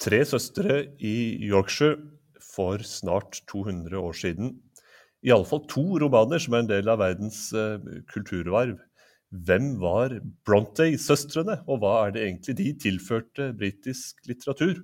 [0.00, 1.98] Tre søstre i Yorkshire
[2.54, 4.54] for snart 200 år siden.
[5.20, 7.76] Iallfall to romaner som er en del av verdens uh,
[8.08, 8.78] kulturarv.
[9.30, 10.14] Hvem var
[10.48, 14.80] Brontë-søstrene, og hva er det egentlig de tilførte britisk litteratur?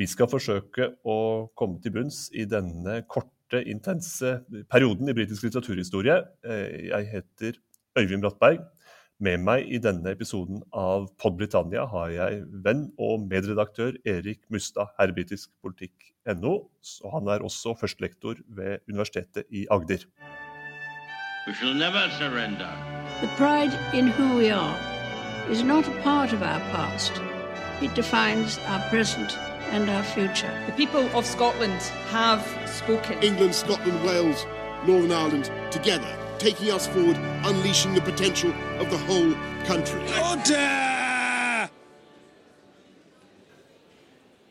[0.00, 1.18] Vi skal forsøke å
[1.58, 4.38] komme til bunns i denne korte, intense
[4.72, 6.22] perioden i britisk litteraturhistorie.
[6.48, 7.60] Uh, jeg heter
[8.00, 8.64] Øyvind Brattberg.
[9.18, 16.52] Med meg i denne episoden av Podbritannia har jeg venn og medredaktør Erik Mustad, herrebritisk.politikk.no.
[17.02, 20.04] Og han er også førstelektor ved Universitetet i Agder.
[21.48, 22.70] We shall never surrender.
[23.18, 24.78] The pride in who we are
[25.50, 27.18] is not a part of our past.
[27.82, 29.34] It defines our present
[29.74, 30.54] and our future.
[30.70, 31.82] The people of Scotland
[32.14, 33.18] have spoken.
[33.20, 34.46] England, Scotland, Wales,
[34.86, 39.34] Northern Ireland, together taking us forward, unleashing the potential of the whole
[39.66, 40.00] country.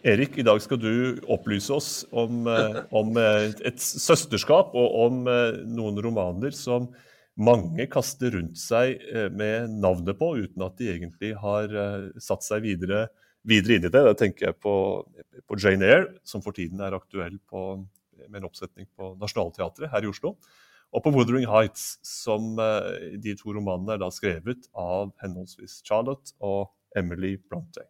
[0.07, 5.25] Erik, i dag skal du opplyse oss om, eh, om eh, et søsterskap og om
[5.27, 6.88] eh, noen romaner som
[7.38, 8.97] mange kaster rundt seg
[9.38, 11.69] med navnet på, uten at de egentlig har
[12.17, 13.03] satt seg videre,
[13.45, 14.01] videre inn i det.
[14.07, 14.73] Da tenker jeg på,
[15.45, 17.67] på Jane Eyre, som for tiden er aktuell på,
[18.23, 20.33] med en oppsetning på Nationaltheatret her i Oslo.
[20.95, 26.33] Og på 'Wuthering Heights', som eh, de to romanene er da skrevet av henholdsvis Charlotte
[26.39, 27.83] og Emily Bronte.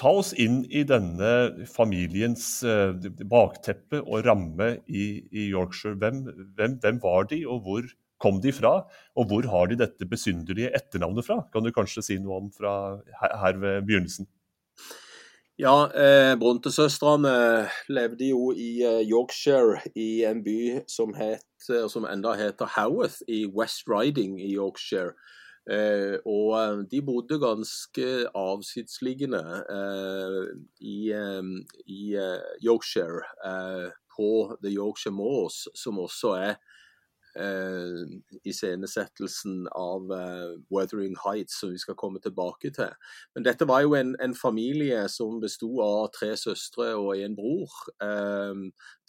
[0.00, 2.94] Ta oss inn i denne familiens uh,
[3.28, 5.98] bakteppe og ramme i, i Yorkshire.
[6.00, 6.22] Hvem,
[6.56, 7.90] hvem, hvem, var de, og hvor
[8.20, 8.86] kom de fra?
[9.20, 11.42] Og hvor har de dette besynderlige etternavnet fra?
[11.52, 12.72] Kan du kanskje si noe om fra
[13.20, 14.30] her, her ved begynnelsen?
[15.60, 22.06] Ja, eh, Bronte-søstrene levde jo i eh, Yorkshire, i en by som, het, eh, som
[22.08, 25.12] enda heter Howarth i West Riding i Yorkshire.
[25.68, 29.42] Eh, og eh, de bodde ganske avsidesliggende
[29.76, 30.38] eh,
[30.80, 31.12] i,
[31.84, 32.16] i
[32.64, 33.20] Yorkshire,
[34.16, 34.30] på
[34.64, 36.56] The Yorkshire Moors, som også er
[37.36, 38.04] eh,
[38.44, 42.92] iscenesettelsen av eh, 'Wuthering Heights', som vi skal komme tilbake til.
[43.34, 47.70] Men dette var jo en, en familie som besto av tre søstre og en bror.
[48.02, 48.54] Eh,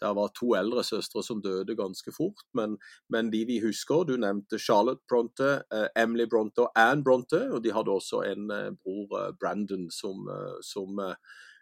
[0.01, 2.77] det var to eldre søstre som døde ganske fort, men,
[3.09, 7.63] men de vi husker Du nevnte Charlotte Bronte, eh, Emily Bronte og Anne Bronte, og
[7.63, 10.27] de hadde også en eh, bror, eh, Brandon, som,
[10.61, 11.15] som Eh,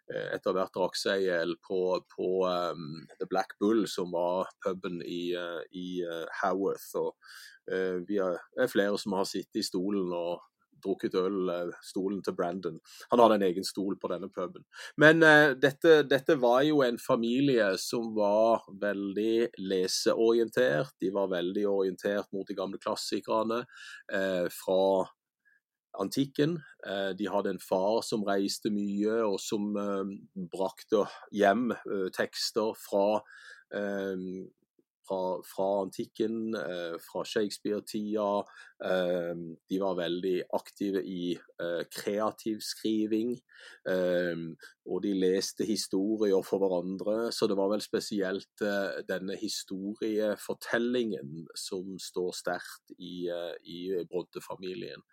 [0.09, 0.78] etter hvert
[1.22, 1.80] i på,
[2.16, 6.96] på um, The Black Bull, som var puben i, uh, i uh, Haworth.
[6.96, 7.16] Og,
[7.72, 10.40] uh, vi er, er, flere som har sittet i stolen og
[10.80, 11.52] drukket øl,
[11.84, 12.78] stolen til Brandon.
[13.12, 14.64] Han hadde en egen stol på denne puben.
[14.96, 15.19] Men
[15.59, 20.94] dette, dette, var jo en familie som var veldig leseorientert.
[21.03, 23.66] De var veldig orientert mot de gamle klassikerne.
[24.56, 24.80] fra
[25.97, 26.59] antikken.
[26.88, 30.05] Eh, de hadde en far som reiste mye, og som eh,
[30.51, 31.05] brakte
[31.35, 33.22] hjem eh, tekster fra,
[33.69, 36.55] fra, fra antikken,
[37.03, 38.41] fra Shakespeare-tida.
[39.69, 41.38] De var veldig aktive i
[41.94, 43.35] kreativ skriving,
[43.85, 47.29] og de leste historier for hverandre.
[47.29, 48.57] Så det var vel spesielt
[49.06, 53.29] denne historiefortellingen som står sterkt i,
[53.69, 55.06] i Brodde-familien.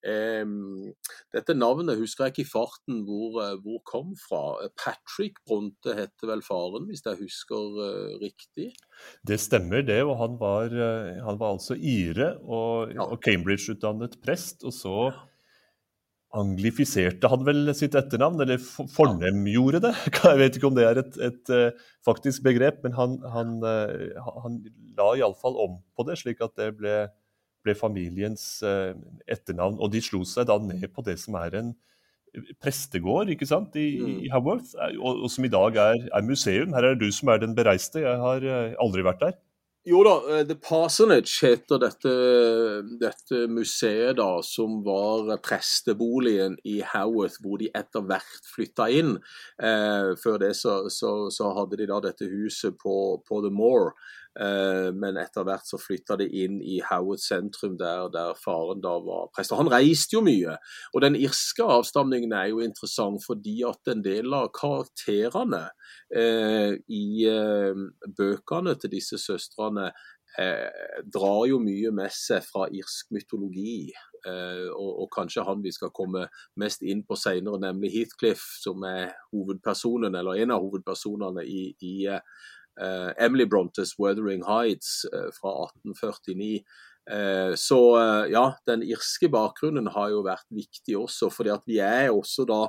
[0.00, 4.42] Dette navnet husker jeg ikke i farten hvor, eh, hvor kom fra.
[4.80, 8.70] Patrick Bronte heter vel faren, hvis jeg husker uh, riktig?
[9.26, 10.00] Det stemmer, det.
[10.06, 13.04] Og han var, uh, han var altså ire og, ja.
[13.04, 14.64] og Cambridge-utdannet prest.
[14.64, 14.96] Og så
[16.40, 18.60] anglifiserte han vel sitt etternavn, eller
[18.94, 19.94] fornemgjorde det.
[20.24, 21.56] Jeg vet ikke om det er et, et
[22.06, 24.60] faktisk begrep, men han, han, han
[24.96, 27.02] la iallfall om på det, slik at det ble
[27.64, 28.96] ble familiens eh,
[29.28, 29.78] etternavn.
[29.80, 31.72] Og de slo seg da ned på det som er en
[32.62, 34.16] prestegård ikke sant, i, mm.
[34.26, 36.74] i Haworth, eh, og, og, som i dag er, er, museum.
[36.76, 38.04] Her er det du som er den bereiste.
[38.04, 39.38] Jeg har eh, aldri vært der.
[39.88, 42.10] Jo da, The Parsonage heter dette,
[43.00, 49.14] dette, museet da, som var presteboligen i Haworth, hvor de etter hvert flytta inn.
[49.56, 52.94] Eh, før det så, så, så, hadde de da dette huset på,
[53.24, 53.94] på The Moor.
[54.40, 58.94] Eh, men etter hvert så flytta de inn i Howard sentrum, der, der, faren da
[59.04, 59.52] var prest.
[59.52, 60.56] Og han reiste jo mye.
[60.94, 65.66] Og den irske avstamningen er jo interessant fordi at en del av karakterene
[66.16, 67.84] eh, i eh,
[68.16, 69.90] bøkene til disse søstrene
[70.40, 73.90] eh, drar jo mye med seg fra irsk mytologi.
[74.24, 76.26] Eh, og, og, kanskje han vi skal komme
[76.60, 81.94] mest inn på senere, nemlig Heathcliff, som er hovedpersonen, eller en av hovedpersonene i, i
[82.10, 82.24] Uh,
[83.18, 86.62] Emily Brontes 'Wuthering Heights' uh, fra 1849
[87.10, 91.30] Eh, så eh, ja, den irske bakgrunnen har jo vært viktig også.
[91.34, 92.60] fordi at vi er også da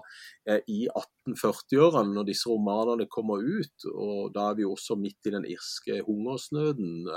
[0.50, 3.88] eh, i 1840-årene når disse romanene kommer ut.
[3.92, 7.09] Og da er vi også midt i den irske hungersnøden.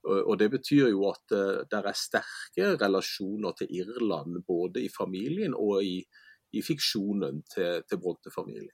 [0.00, 5.84] Og Det betyr jo at det er sterke relasjoner til Irland, både i familien og
[5.84, 5.98] i,
[6.56, 8.72] i fiksjonen til, til Bronte-familien.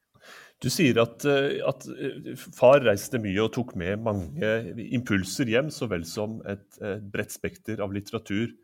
[0.64, 4.52] Du sier at, eh, at, eh, far reiste mye og tok med mange
[4.96, 8.54] impulser hjem, så vel som et, et bredt spekter av litteratur.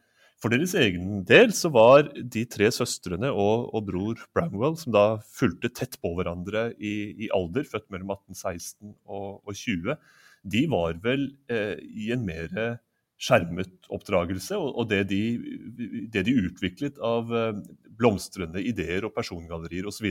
[0.43, 5.05] For deres egen del så var de tre søstrene og, og bror Bramwell, som da
[5.37, 10.01] fulgte tett på hverandre i, i alder, født mellom 1816 og, og 20,
[10.43, 12.81] de var vel eh, i en mer
[13.23, 14.59] skjermet oppdragelse.
[14.59, 15.23] Og, det, de,
[16.13, 17.61] det, de, utviklet av eh,
[17.99, 20.11] blomstrende ideer og persongallerier osv.,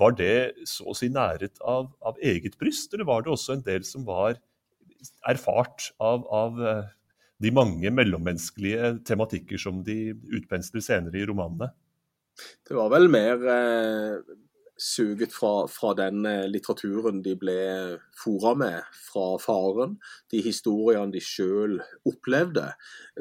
[0.00, 3.66] var det så å si næret av, av, eget bryst, eller var det også en
[3.66, 4.38] del som var
[5.28, 6.90] erfart av, av eh,
[7.40, 11.72] de mange mellommenneskelige tematikker som de utpensler senere i romanene?
[12.68, 14.36] Det var vel mer eh,
[14.80, 17.56] suget fra, fra, den eh, litteraturen de ble
[18.16, 19.98] fora med fra faren.
[20.32, 21.78] De historiene de sjøl
[22.08, 22.64] opplevde.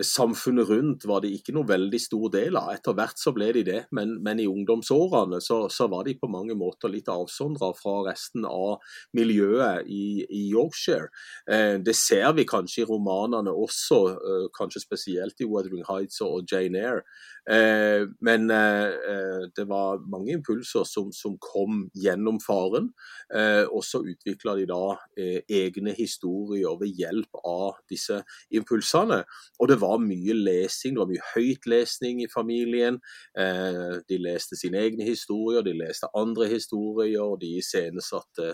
[0.06, 2.72] Samfunnet rundt var de ikke noe veldig stor del av.
[2.78, 6.30] Etter hvert så ble de det, men, men i ungdomsårene så, så, var de på
[6.32, 8.80] mange måter litt avsondra fra resten av
[9.18, 11.10] miljøet i, i Yorkshire.
[11.50, 16.48] Eh, det ser vi kanskje i romanene også, eh, kanskje spesielt i Wuthering Heights og
[16.48, 17.04] Jane Eyre.
[18.22, 18.44] Men
[19.58, 21.49] det var mange impulser som, som kom
[21.96, 22.92] gjennom faren.
[23.70, 24.98] og så utvikla de da
[25.50, 29.24] egne historier ved hjelp av disse impulsene.
[29.60, 33.00] Og det var mye lesing, det var mye høytlesning i familien.
[34.10, 38.54] de leste sine egne historier, de leste andre historier, de iscenesatte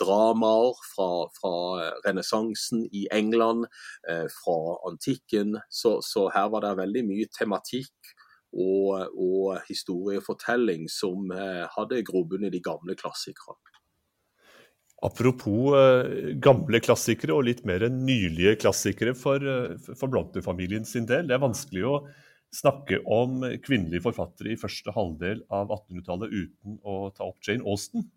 [0.00, 1.54] dramaer fra, fra
[2.06, 3.66] renessansen i England,
[4.42, 4.58] fra
[4.88, 5.58] antikken.
[5.70, 8.14] Så, så, her var det veldig mye tematikk
[8.58, 13.78] og, og historiefortelling som eh, hadde grobunn i de gamle klassikerne.
[15.06, 21.28] Apropos eh, gamle klassikere og litt mer nylige klassikere for, eh, for Bronte-familien sin del.
[21.28, 21.96] Det er vanskelig å
[22.54, 28.08] snakke om kvinnelige forfattere i første halvdel av 1800-tallet uten å ta opp Jane Austen.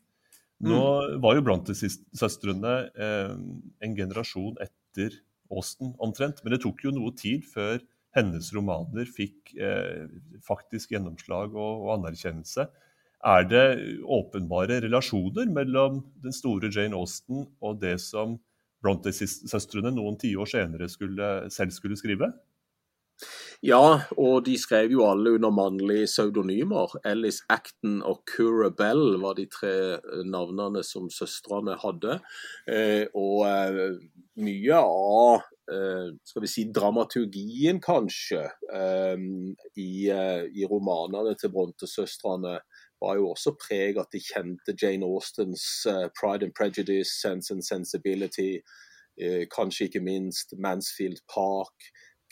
[0.62, 1.20] Nå mm.
[1.22, 3.36] var jo Bronte-søstrene eh,
[3.86, 5.20] en generasjon etter
[5.52, 7.82] Austen omtrent, men det tok jo noe tid før
[8.16, 10.08] hennes romaner fikk eh,
[10.46, 12.68] faktisk gjennomslag og, og, anerkjennelse.
[13.22, 13.66] Er det
[14.02, 18.40] åpenbare relasjoner mellom den store Jane Austen og det som
[18.82, 22.32] Bronte-søstrene noen tiår senere skulle, selv skulle skrive?
[23.62, 26.96] Ja, og de skrev jo alle under mannlige pseudonymer.
[27.06, 32.16] Alice Acton og Cura Bell var de tre eh, navnene som søstrene hadde.
[32.66, 34.00] Eh, og eh,
[34.42, 38.42] mye av skal vi si, dramaturgien, kanskje,
[39.80, 42.58] i, i romanene til Bronte-søstrene
[43.00, 45.86] var jo også preg at de kjente Jane Austens
[46.18, 48.58] Pride and Prejudice, Sense and Sensibility,
[49.56, 51.88] kanskje ikke minst Mansfield Park.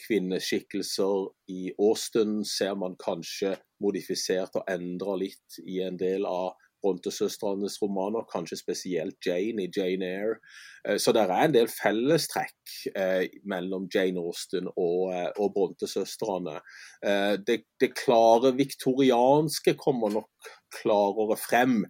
[0.06, 7.78] Kvinneskikkelser i Austin ser man kanskje modifisert og endra litt i en del av Bronte-søstrenes
[7.82, 10.38] romaner, kanskje spesielt Jane i Jane Eyre.
[10.88, 16.60] Eh, så det er en del fellestrekk eh, mellom Jane Austen og, eh, og Bronte-søstrene.
[17.48, 20.50] Det, det klare viktorianske kommer nok
[20.80, 21.84] klarere frem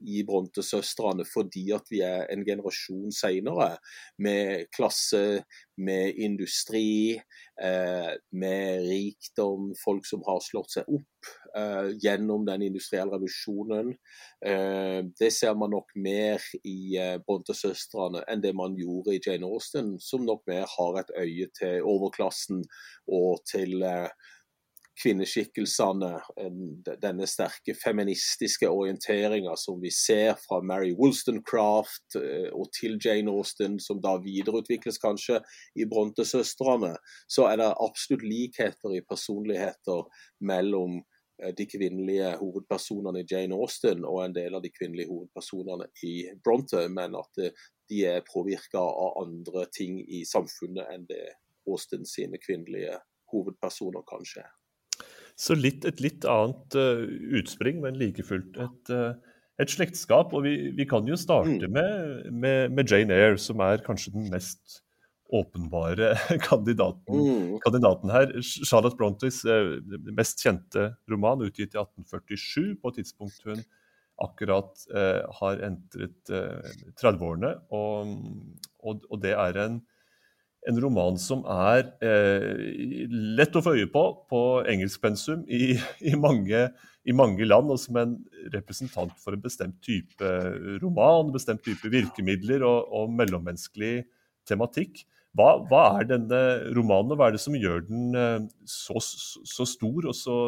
[0.00, 3.74] i Bronte-søstrene fordi at vi er en generasjon senere,
[4.18, 5.42] med klasse,
[5.80, 7.16] med industri,
[7.62, 13.94] eh, med rikdom, folk som har slått seg opp eh, gjennom den industrielle revolusjonen.
[14.44, 19.94] Eh, det ser man nok mer i Bronte-søstrene enn det man gjorde i Jane Austen,
[20.00, 22.64] som nok mer har et øye til overklassen
[23.08, 23.80] og til
[25.00, 26.10] kvinneskikkelsene,
[27.00, 33.78] denne sterke feministiske orienteringa som vi ser fra Mary Wollstonecraft eh, og til Jane Austen,
[33.80, 35.40] som da videreutvikles kanskje
[35.76, 36.94] i Bronte-søstrene,
[37.30, 40.04] så er det absolutt likheter i personligheter
[40.52, 41.00] mellom
[41.40, 46.16] eh, de kvinnelige hovedpersonene i Jane Austen og en del av de kvinnelige hovedpersonene i
[46.44, 51.24] Bronte, men at eh, de er påvirka av andre ting i samfunnet enn det
[51.68, 54.59] Austen sine kvinnelige hovedpersoner kanskje er.
[55.40, 57.00] Så litt, et litt annet uh,
[57.40, 59.14] utspring, men like fullt et, uh,
[59.60, 60.34] et slektskap.
[60.36, 61.72] Og vi, vi, kan jo starte mm.
[61.76, 64.82] med, med, med, Jane Eyre, som er kanskje den mest
[65.30, 66.12] åpenbare
[66.48, 67.58] kandidaten, mm.
[67.64, 68.34] kandidaten her.
[68.42, 69.78] Charlotte Brontes uh,
[70.12, 73.64] mest kjente roman, utgitt i 1847, på et tidspunkt hun
[74.20, 74.82] akkurat
[75.38, 76.28] har entret
[77.00, 77.54] 30-årene.
[77.72, 78.10] Og,
[78.84, 79.78] og, og, det er en
[80.68, 83.06] en roman som er eh,
[83.38, 86.66] lett å få øye på på engelskpensum i, i, mange,
[87.08, 88.16] i mange land, og som en
[88.52, 90.32] representant for en bestemt type
[90.82, 94.02] roman, bestemt type virkemidler og, og mellommenneskelig
[94.48, 95.04] tematikk.
[95.36, 96.40] Hva, hva, er denne
[96.74, 100.40] romanen, og hva er det som gjør den eh, så, så stor og så,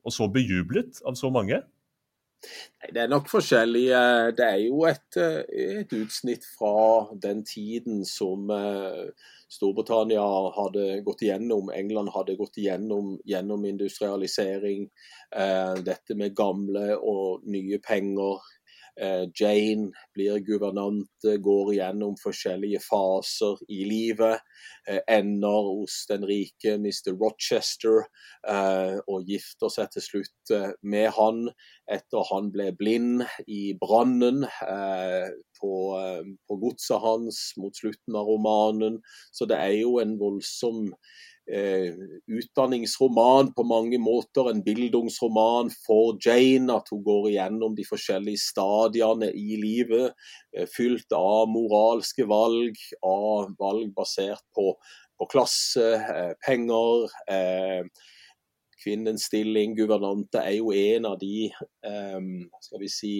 [0.00, 1.60] og så bejublet av så mange?
[2.80, 3.86] Det er nok forskjellig.
[4.36, 9.10] Det er jo et, et utsnitt fra den tiden som eh,
[9.50, 10.22] Storbritannia
[10.54, 14.86] hadde gått igjennom, England hadde gått igjennom gjennom industrialisering.
[15.36, 18.40] Eh, dette med gamle og nye penger.
[19.00, 24.42] Eh, Jane blir guvernante, går gjennom forskjellige faser i livet.
[24.88, 27.14] Eh, ender hos den rike Mr.
[27.16, 28.02] Rochester
[28.44, 31.46] eh, og gifter seg til slutt med han
[31.90, 34.44] etter han ble blind i brannen
[35.60, 35.72] på,
[36.48, 39.00] på godset hans mot slutten av romanen.
[39.32, 40.90] Så det er jo en voldsom
[41.48, 41.94] eh,
[42.26, 46.72] utdanningsroman på mange måter, en bildungsroman for Jane.
[46.74, 50.14] At hun går igjennom de forskjellige stadiene i livet,
[50.56, 54.74] eh, fylt av moralske valg, av valg basert på,
[55.18, 57.10] på klasse, eh, penger.
[57.30, 57.84] Eh,
[58.80, 61.50] kvinnens stilling, guvernante, er jo en av de
[61.84, 62.20] eh,
[62.64, 63.14] skal vi si,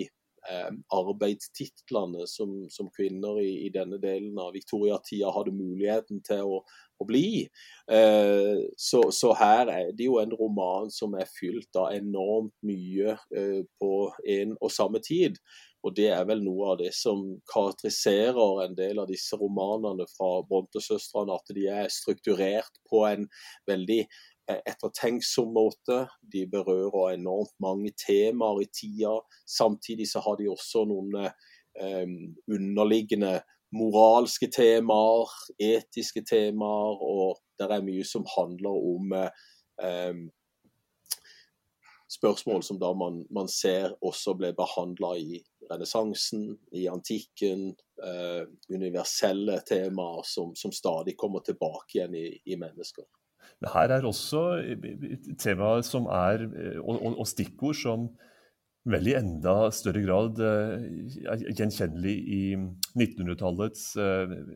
[0.48, 6.60] eh, arbeidstitlene som, som kvinner i, i, denne delen av Victoria-tida hadde muligheten til å,
[7.00, 7.46] å bli.
[7.90, 13.16] Eh, så, så, her er det jo en roman som er fylt av enormt mye
[13.36, 13.92] eh, på
[14.38, 15.40] en og samme tid.
[15.80, 20.42] Og det er vel noe av det som karakteriserer en del av disse romanene fra
[20.48, 23.24] Bronte-søstrene, at de er strukturert på en
[23.70, 24.02] veldig
[24.68, 26.02] ettertenksom måte.
[26.32, 29.18] De berører enormt mange temaer i tida.
[29.46, 32.16] Samtidig så har de også noen eh,
[32.50, 33.38] underliggende
[33.76, 35.30] moralske temaer,
[35.62, 40.22] etiske temaer, og det er mye som handler om eh,
[42.10, 45.38] spørsmål som da man, man ser også ble behandla i
[45.70, 47.70] renessansen, i antikken.
[48.02, 48.42] Eh,
[48.74, 53.06] universelle temaer som, som, stadig kommer tilbake igjen i, i mennesker.
[53.60, 54.42] Det her er også
[55.40, 58.10] tema som er, eh, og, og, og stikkord som
[58.88, 64.54] vel i enda større grad er gjenkjennelig i 1900-tallets uh, eh,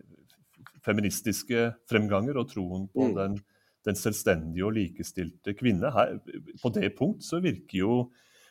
[0.85, 3.19] feministiske fremganger og troen på mm.
[3.19, 3.37] den,
[3.85, 5.93] den, selvstendige og likestilte kvinne.
[5.93, 6.17] Her,
[6.63, 7.99] på det punkt så virker jo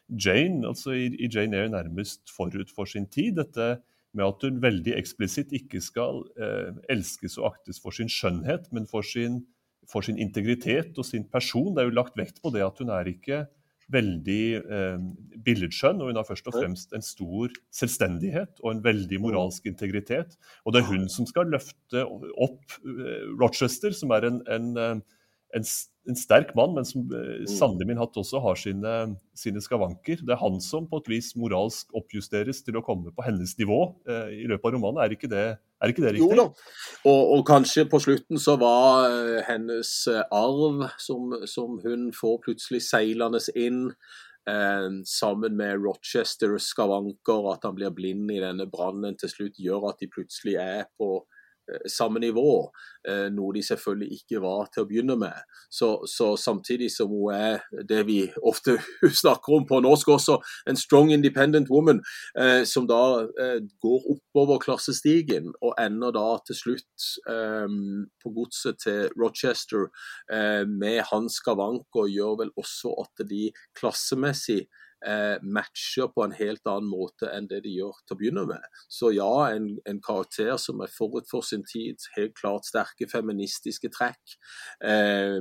[0.09, 3.39] Jane altså i, i, Jane Eyre nærmest forut for sin tid.
[3.39, 3.77] Dette
[4.13, 8.85] med at hun veldig eksplisitt ikke skal eh, elskes og aktes for sin skjønnhet, men
[8.89, 9.41] for sin,
[9.91, 11.73] for sin integritet og sin person.
[11.73, 13.43] Det er jo lagt vekt på det at hun er ikke
[13.91, 15.01] veldig eh,
[15.45, 19.25] billedskjønn, og hun har først og fremst en stor selvstendighet og en veldig mm.
[19.25, 20.37] moralsk integritet.
[20.63, 24.95] Og det er hun som skal løfte opp eh, Rochester, som er en, en, eh,
[25.53, 25.65] en,
[26.10, 27.50] en sterk mann, men som eh, mm.
[27.51, 28.93] sannelig min hatt også har sine,
[29.38, 30.24] sine, skavanker.
[30.25, 33.79] Det er han som på et vis moralsk oppjusteres til å komme på hennes nivå
[34.10, 35.03] eh, i løpet av romanen.
[35.03, 35.45] Er ikke det
[35.83, 36.27] er ikke det riktig?
[36.31, 36.48] Jo da.
[37.12, 42.38] Og, og kanskje på slutten så var uh, hennes uh, arv, som, som, hun får
[42.45, 43.89] plutselig seilende inn,
[44.48, 49.89] uh, sammen med Rochesters skavanker, at han blir blind i denne brannen, til slutt gjør
[49.91, 51.32] at de plutselig er på Eh,
[51.89, 52.72] samme nivå,
[53.08, 55.39] eh, noe de selvfølgelig ikke var til å begynne med.
[55.72, 58.77] Så, så, samtidig som hun er det vi ofte
[59.22, 60.39] snakker om på norsk også,
[60.70, 62.03] en strong independent woman,
[62.39, 63.01] eh, som da
[63.41, 67.79] eh, går oppover klassestigen og ender da til slutt eh,
[68.24, 69.89] på godset til Rochester
[70.32, 74.74] eh, med hans skavanker, gjør vel også at de klassemessig eh,
[75.43, 78.67] matcher på en helt annen måte enn det de gjør til å begynne med.
[78.91, 83.91] Så ja, en, en karakter som er forut for sin tid, helt klart sterke feministiske
[83.93, 84.38] trekk.
[84.86, 85.39] Eh,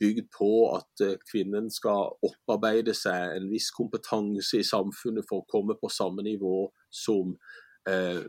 [0.00, 5.50] bygd på at eh, kvinnen skal opparbeide seg en viss kompetanse i samfunnet for å
[5.50, 7.63] komme på samme nivå som eh,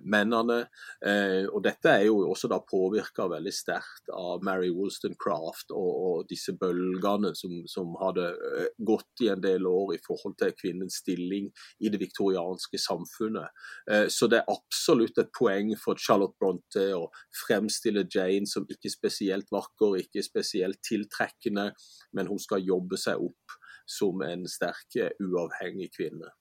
[0.04, 0.66] mennene.
[1.06, 6.30] Eh, og dette er jo også da påvirka veldig sterkt av Mary Wollstonecraft og, og
[6.30, 11.00] disse bølgene som, som, hadde eh, gått i en del år i forhold til kvinnens
[11.04, 13.66] stilling i det viktorianske samfunnet.
[13.92, 17.08] Eh, så det er absolutt et poeng for Charlotte Bronte å
[17.46, 21.72] fremstille Jane som ikke spesielt vakker, ikke spesielt tiltrekkende,
[22.16, 26.34] men hun skal jobbe seg opp som en sterk, uavhengig kvinne.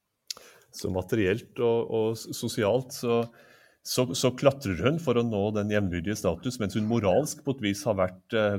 [0.75, 3.23] Så materielt og, og sosialt så,
[3.87, 7.63] så, så, klatrer hun for å nå den jevnbyrdige status, mens hun moralsk på et
[7.69, 8.59] vis har vært eh,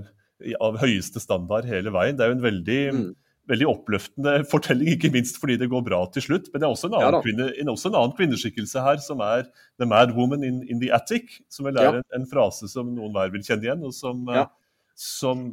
[0.64, 2.16] av høyeste standard hele veien.
[2.16, 3.06] Det er jo en veldig, mm.
[3.52, 6.50] veldig oppløftende fortelling, ikke minst fordi det går bra til slutt.
[6.54, 9.24] Men det er også en annen, ja, kvinne, en, også en annen kvinneskikkelse her, som
[9.26, 9.48] er
[9.82, 11.42] The Mad Woman in, in the Attic.
[11.52, 11.96] Som vel er Ja.
[12.00, 14.48] en, en frase som noen hver vil kjenne igjen, og som, eh, Ja.
[14.96, 15.48] som,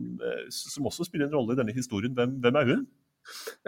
[0.46, 2.14] som, som også spiller en rolle i denne historien.
[2.14, 2.90] Hvem, hvem er hun?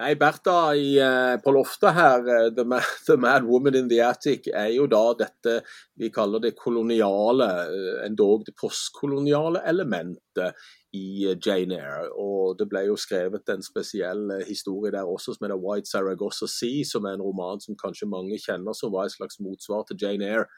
[0.01, 2.65] Nei, Bertha i, eh, på loftet her, eh, the,
[3.07, 5.61] the Mad Woman in the Attic, er jo da dette
[5.97, 10.55] vi kaller det koloniale, eh, endog det postkoloniale elementet
[10.93, 12.09] i eh, Jane Eyre.
[12.19, 16.49] Og det ble jo skrevet en spesiell eh, historie der også som heter White Saragossa
[16.51, 20.01] Sea, som er en roman som kanskje mange kjenner, som var et slags motsvar til
[20.03, 20.49] Jane Eyre.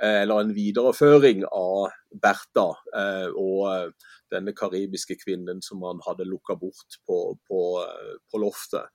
[0.00, 1.90] Eller en videreføring av
[2.22, 2.68] Bertha
[3.36, 3.90] og
[4.32, 7.18] denne karibiske kvinnen som han hadde lukka bort på,
[7.50, 7.60] på,
[8.30, 8.86] på loftet.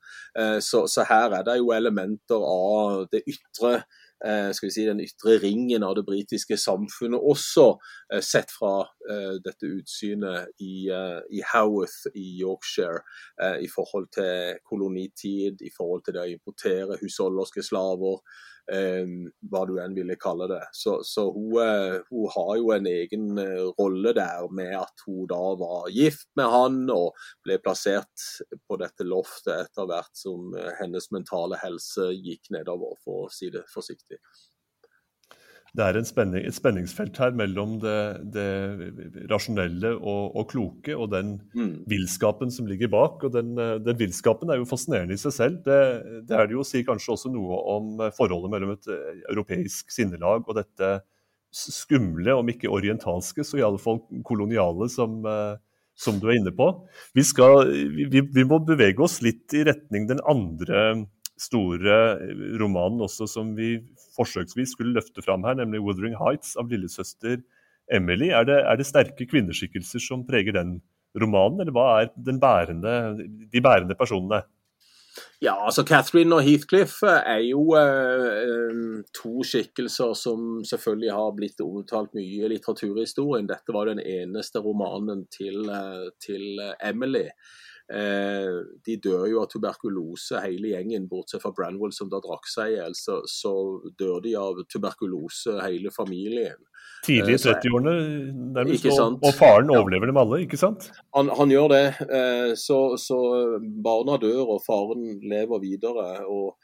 [0.64, 3.84] Så, så her er det jo elementer av det ytre
[4.53, 7.67] skal vi si, den ytre ringen av det britiske samfunnet også,
[8.13, 13.03] eh, sett fra eh, dette utsynet i, eh, i Howarth i Yorkshire,
[13.41, 19.62] eh, i forhold til kolonitid, i forhold til det å importere husholderske slaver, eh, hva
[19.70, 20.62] du enn ville kalle det.
[20.74, 25.28] Så, så hun, eh, hun har jo en egen eh, rolle der med at hun
[25.30, 27.14] da var gift med han og
[27.46, 28.26] ble plassert
[28.66, 33.52] på dette loftet etter hvert som eh, hennes mentale helse gikk nedover, for å si
[33.54, 34.20] det forsiktig.
[35.75, 37.96] Det er en spenning, et spenningsfelt her mellom det,
[38.32, 41.84] det rasjonelle og, og kloke, og den Mm.
[41.88, 43.24] villskapen som ligger bak.
[43.24, 45.58] og Den, eh, den villskapen er jo fascinerende i seg selv.
[45.65, 45.79] Det,
[46.27, 49.22] det er det jo å si kanskje også noe om eh, forholdet mellom et eh,
[49.32, 51.01] europeisk sinnelag og dette
[51.55, 55.22] skumle, om ikke orientalske, så i alle fall koloniale, som,
[55.96, 56.65] som du er inne på.
[57.15, 57.70] Vi, skal,
[58.12, 61.05] vi, vi må bevege oss litt i retning den andre
[61.39, 62.00] store
[62.62, 63.77] romanen også, som vi
[64.15, 67.42] forsøksvis skulle løfte fram her, nemlig 'Wuthering Heights' av lillesøster
[67.92, 68.32] Emily.
[68.32, 70.80] Er det, er det sterke kvinneskikkelser som preger den
[71.22, 72.96] romanen, eller hva er bærende,
[73.51, 74.44] de bærende personene?
[75.39, 81.62] Ja, altså Catherine og Heathcliff er jo eh, eh, to skikkelser som selvfølgelig har blitt
[81.63, 83.48] omtalt mye i litteraturhistorien.
[83.48, 87.30] Dette var den eneste romanen til, eh, til Emily.
[87.86, 92.72] Eh, de dør jo av tuberkulose, hele gjengen, bortsett fra Branwell som da drakk seg
[92.72, 92.96] i hjel.
[92.98, 93.54] Så, så
[94.00, 96.58] dør de av tuberkulose, hele familien.
[97.06, 97.94] Tidlig i Eh, 30-årene,
[98.55, 98.90] nærmest.
[98.90, 100.90] Og, faren overlever dem alle, ikke sant?
[101.14, 103.20] Han, han gjør det, eh, så, så
[103.62, 106.10] barna dør og faren lever videre.
[106.25, 106.57] Og,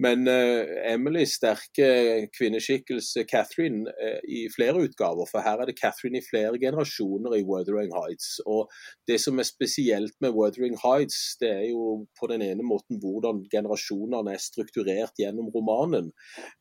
[0.00, 1.88] men uh, Emilys sterke
[2.36, 7.44] kvinneskikkelse Catherine uh, i flere utgaver, for her er det Catherine i flere generasjoner i
[7.48, 8.38] Wuthering Heights.
[8.46, 8.72] Og
[9.08, 13.44] det som er spesielt med Wuthering Heights, det er jo på den ene måten hvordan
[13.52, 16.12] generasjonene er strukturert gjennom romanen.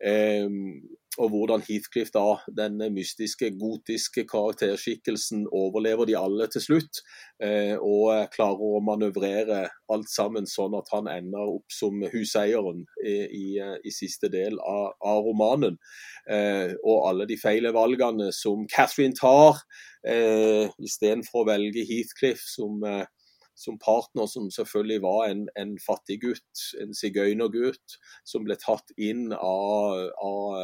[0.03, 0.47] Eh,
[1.19, 7.01] og hvordan Heathcliff, da, denne mystiske, gotiske karakterskikkelsen, overlever de alle til slutt.
[7.43, 13.15] Eh, og klarer å manøvrere alt sammen sånn at han ender opp som huseieren i,
[13.27, 15.75] i, i siste del av, av romanen.
[16.31, 19.59] Eh, og alle de feile valgene som Catherine tar,
[20.07, 23.03] eh, istedenfor å velge Heathcliff som eh,
[23.61, 29.29] som partner, som selvfølgelig var en, en fattig gutt, en sigøynergutt, som ble tatt inn
[29.37, 30.57] av, av,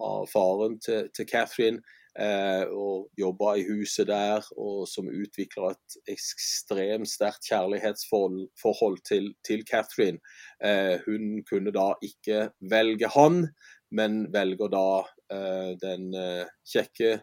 [0.00, 1.84] av faren til, til Catherine.
[2.14, 9.64] Eh, og jobba i huset der, og som utvikla et ekstremt sterkt kjærlighetsforhold til, til
[9.66, 10.22] Catherine.
[10.62, 13.48] Eh, hun kunne da ikke velge han,
[13.90, 14.86] men velger da
[15.34, 17.16] eh, den eh, kjekke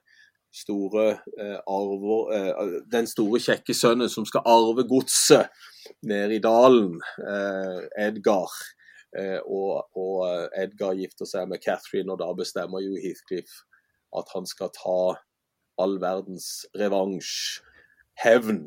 [0.51, 1.07] store
[1.39, 5.51] eh, arver, eh, den store kjekke sønnen som skal arve godset
[6.07, 8.51] nede i dalen, eh, Edgar.
[9.17, 13.63] Eh, og, og Edgar gifter seg med Catherine, og da bestemmer jo Heathcliff
[14.17, 15.01] at han skal ta
[15.81, 17.61] all verdens revansj,
[18.21, 18.65] hevn,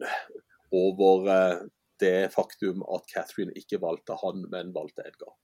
[0.75, 1.65] over eh,
[2.03, 5.37] det faktum at Catherine ikke valgte han, men valgte Edgar.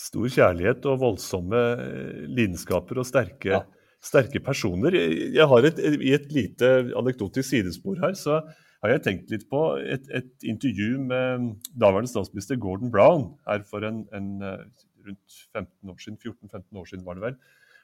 [0.00, 3.64] Stor kjærlighet og voldsomme eh, lidenskaper og sterke, Ja.
[4.04, 4.96] Sterke personer.
[4.96, 8.40] Jeg har et, I et lite anekdotisk sidespor her, så
[8.80, 13.84] har jeg tenkt litt på et, et intervju med daværende statsminister Gordon Brown her for
[13.84, 14.62] en, en eh,
[15.04, 17.36] rundt 15 år siden, 14-15 år siden var det vel.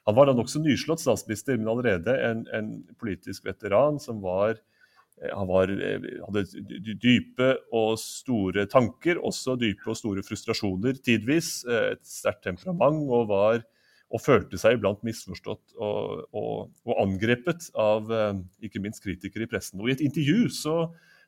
[0.07, 5.29] Han var da nokså nyslått statsminister, men allerede en, en politisk veteran som var eh,
[5.29, 6.45] han var, eh, hadde
[6.97, 11.59] dype og store tanker, også dype og store frustrasjoner tidvis.
[11.93, 13.61] Et sterkt temperament og var
[14.07, 19.51] og følte seg iblant misforstått og, og, og angrepet av eh, ikke minst kritikere i
[19.51, 19.81] pressen.
[19.81, 20.77] Og I et intervju så,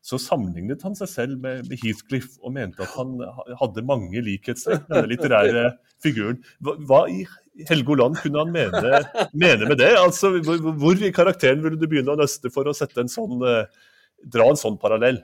[0.06, 3.18] så sammenlignet han seg selv med, med Heathcliff og mente at han
[3.60, 5.66] hadde mange likhetstrekk med den litterære
[6.04, 6.40] figuren.
[6.64, 7.26] Hva, hva i
[7.68, 9.92] Helgoland kunne han mene, mene med det?
[10.00, 13.92] Altså, hvor, hvor i karakteren ville du begynne å nøste for å en sånn, eh,
[14.24, 15.20] dra en sånn parallell?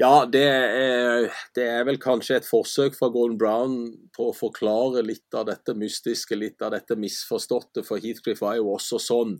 [0.00, 3.74] Ja, det er, det er, vel kanskje et forsøk fra Golden Brown
[4.16, 7.84] på å forklare litt av dette mystiske, litt av dette misforståtte.
[7.84, 9.34] For Heathcliff var jo også sånn.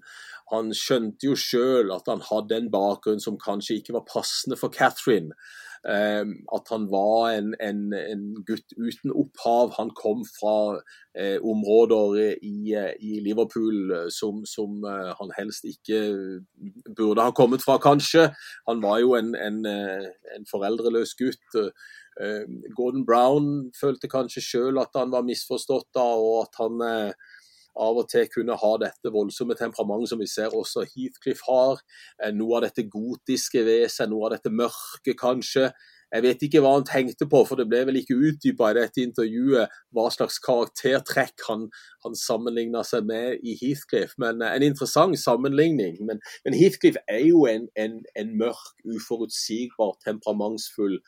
[0.52, 4.74] Han skjønte jo sjøl at han hadde en bakgrunn som kanskje ikke var passende for
[4.74, 5.32] Catherine.
[5.88, 9.72] Ehm, at han var en, en, en, gutt uten opphav.
[9.78, 10.80] Han kom fra
[11.16, 16.02] eh, områder i, i Liverpool eh, som, som eh, han helst ikke
[16.96, 18.28] burde ha kommet fra, kanskje.
[18.68, 21.56] Han var jo en, en foreldreløs gutt.
[22.20, 27.14] Ehm, Gordon Brown følte kanskje sjøl at han var misforstått da, og at han
[27.78, 31.80] av og til kunne ha dette voldsomme temperamentet som vi ser også Heathcliff har.
[32.22, 35.70] Eh, noe av dette gotiske ved seg, noe av dette mørke kanskje.
[36.10, 39.02] Jeg vet ikke hva han tenkte på, for det ble vel ikke utdypa i dette
[39.02, 41.68] intervjuet hva slags karaktertrekk han,
[42.04, 44.16] han sammenligna seg med i Heathcliff.
[44.22, 46.00] Men eh, En interessant sammenligning.
[46.06, 50.98] Men, men Heathcliff er jo en, en, en mørk, uforutsigbar, temperamentsfull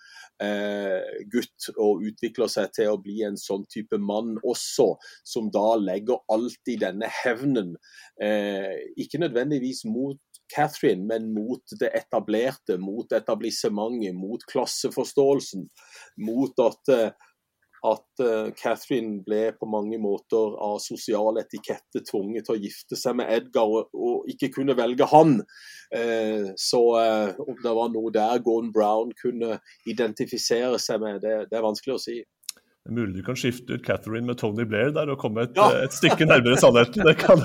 [0.43, 4.93] eh, gutt og utvikler seg til å bli en sånn type mann også,
[5.27, 7.75] som da legger alltid denne hevnen,
[8.23, 10.21] eh, ikke nødvendigvis mot
[10.55, 15.69] Catherine, men mot det etablerte, mot etablissementet, mot klasseforståelsen.
[16.27, 17.31] Mot at, eh,
[17.89, 23.19] at eh, Catherine ble på mange måter av sosial etikette tvunget til å gifte seg
[23.19, 25.41] med Edgar og, og ikke kunne velge han.
[25.95, 26.83] Eh, så
[27.43, 31.99] om det var noe der Gordon Brown kunne identifisere seg med, det, det er vanskelig
[31.99, 32.21] å si.
[32.83, 35.53] Det er mulig du kan skifte ut Catherine med Tony Blair der og komme et,
[35.55, 35.85] ja.
[35.85, 37.05] et stykke nærmere sannheten.
[37.07, 37.45] Det kan,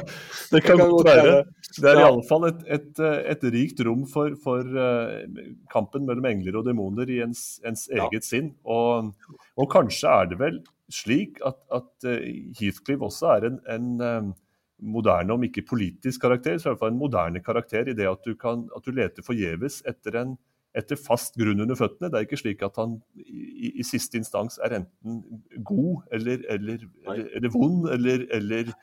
[0.49, 1.35] det kan godt være.
[1.77, 2.07] Det er ja.
[2.07, 3.03] iallfall et, et,
[3.35, 5.37] et rikt rom for, for uh,
[5.69, 8.23] kampen mellom engler og demoner i ens, ens eget ja.
[8.25, 8.49] sinn.
[8.65, 9.13] Og,
[9.53, 12.09] og, kanskje er det vel slik at, at
[12.57, 14.33] Heathcliff også er en, en
[14.81, 18.25] moderne, om ikke politisk karakter, så i hvert fall en moderne karakter i det at
[18.25, 20.37] du, kan, at du leter forgjeves etter en
[20.77, 22.11] etter fast grunn under føttene.
[22.11, 25.23] Det er ikke slik at han i, i siste instans er enten
[25.65, 28.75] god eller, eller, eller, eller vond eller, eller,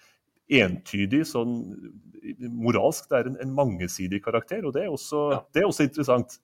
[0.52, 1.54] entydig sånn
[2.52, 3.07] moralsk.
[3.09, 5.38] Det er en, en mangesidig karakter, og det er også, ja.
[5.57, 6.37] det er også interessant.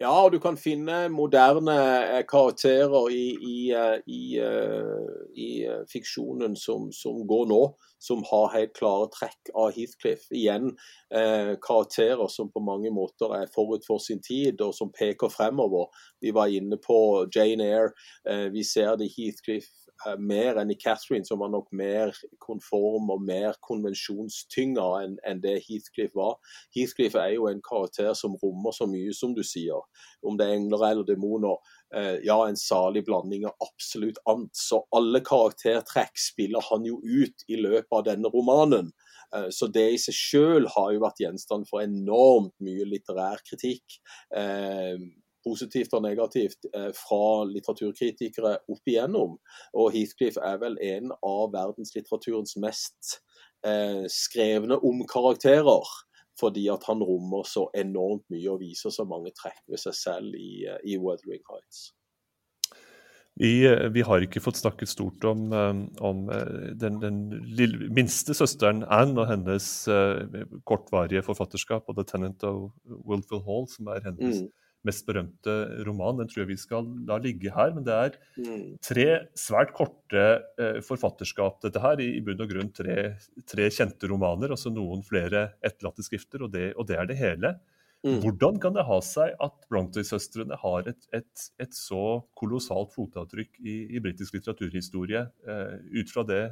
[0.00, 5.48] Ja, og du kan finne moderne eh, karakterer i, i, eh, i, eh, i
[5.92, 7.58] fiksjonen som, som, går nå,
[8.00, 10.24] som har helt klare trekk av Heathcliff.
[10.32, 10.72] Igjen
[11.60, 15.90] karakterer som på mange måter er forut for sin tid, og som peker fremover.
[16.22, 18.48] Vi var inne på Jane Eyre.
[18.54, 19.68] Vi ser det i Heathcliff
[20.18, 25.58] mer enn i Catherine, som var nok mer konform og mer konvensjonstynga enn, en det
[25.66, 26.38] Heathcliff var.
[26.76, 29.84] Heathcliff er jo en karakter som rommer så mye, som du sier.
[30.26, 31.60] Om det er engler eller demoner.
[31.94, 34.56] Eh, ja, en salig blanding av absolutt annet.
[34.56, 38.92] Så alle karaktertrekk spiller han jo ut i løpet av denne romanen.
[39.36, 44.00] Eh, så det i seg selv har jo vært gjenstand for enormt mye litterær kritikk.
[45.40, 49.38] Positivt og negativt eh, fra litteraturkritikere opp igjennom.
[49.72, 53.16] Og Heathcliff er vel en av verdenslitteraturens mest
[53.64, 55.94] eh, skrevne om karakterer.
[56.40, 60.36] Fordi at han rommer så enormt mye og viser så mange trekk ved seg selv
[60.36, 61.88] i, eh, i Wuthering Heights.
[63.40, 65.46] Vi, vi, har ikke fått snakket stort om,
[66.04, 66.18] om
[66.76, 67.20] den, den
[67.56, 69.68] lille, minste søsteren Anne og hennes
[70.68, 72.74] kortvarige forfatterskap og 'The Tenant of
[73.08, 74.50] Wilful Hall', som er hennes mm
[74.86, 75.54] mest berømte
[75.86, 76.20] roman.
[76.20, 77.74] Den tror jeg vi skal la ligge her.
[77.76, 78.62] Men det er mm.
[78.84, 80.24] tre svært korte
[80.60, 82.00] eh, forfatterskap, dette her.
[82.00, 83.00] I, i bunn og grunn tre,
[83.48, 87.54] tre, kjente romaner, altså noen flere etterlatte skrifter, og det, og det, er det hele.
[88.06, 88.22] Mm.
[88.24, 93.76] Hvordan kan det ha seg at Brontë-søstrene har et, et, et, så kolossalt fotavtrykk i,
[93.92, 96.44] i britisk litteraturhistorie, eh, ut fra det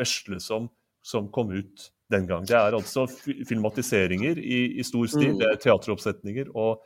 [0.00, 0.70] vesle som,
[1.04, 2.46] som kom ut den gang.
[2.48, 3.04] Det er altså
[3.46, 5.42] filmatiseringer i, i stor stil, mm.
[5.42, 6.50] det er teateroppsetninger.
[6.56, 6.80] og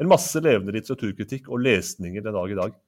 [0.00, 2.78] en masse levende litteraturkritikk og lesninger den dag i dag.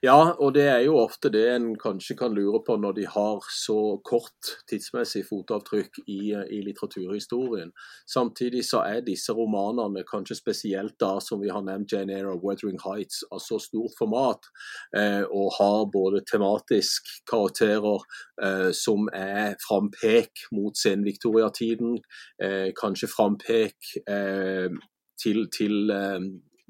[0.00, 3.44] Ja, og det er jo ofte det en kanskje kan lure på når de har
[3.52, 7.74] så kort tidsmessig fotavtrykk i, i litteraturhistorien.
[8.08, 12.48] Samtidig så er disse romanene, kanskje spesielt da som vi har nevnt Jane Eyre og
[12.48, 14.48] Wuthering Heights, av så stort format
[14.96, 18.06] eh, og har både tematisk karakterer
[18.40, 21.98] eh, som er frampek mot sen-Victoria-tiden,
[22.40, 24.72] eh, kanskje frampek eh,
[25.22, 26.20] til, til eh,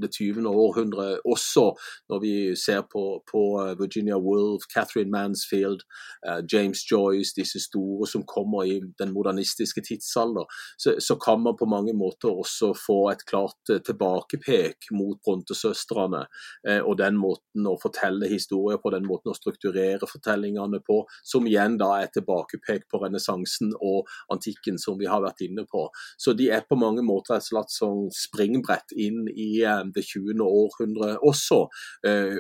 [0.03, 0.47] det 20.
[0.49, 1.65] århundre også,
[2.09, 5.81] når vi ser på, på eh, Virginia Woolf, Catherine Mansfield,
[6.29, 10.45] uh, James Joyce, disse store som kommer i den modernistiske tidsalder,
[10.79, 16.25] så, så kan man på mange måter også få et klart uh, tilbakepek mot Bronte-søstrene
[16.69, 21.47] uh, og den måten å fortelle historier på, den måten å strukturere fortellingene på, som
[21.49, 25.89] igjen da er tilbakepek på renessansen og antikken, som vi har vært inne på.
[26.19, 29.63] Så de er på mange måter et slags sånn springbrett inn i
[29.95, 30.35] det 20.
[30.45, 31.61] århundre også.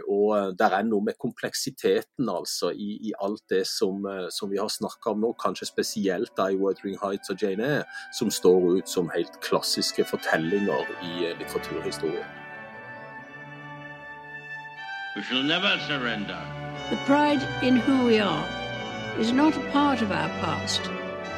[0.08, 4.70] Og der er noe med kompleksiteten altså i, i alt det som, som vi har
[4.72, 7.87] snakka om nå, kanskje spesielt da i Wuthering Heights og Jane Eyre,
[8.18, 12.26] som står ut som helt klassiske fortellinger i litteraturhistorien.
[15.16, 16.38] We shall never surrender.
[16.90, 18.46] The pride in who we are
[19.18, 21.08] is not a part of our past.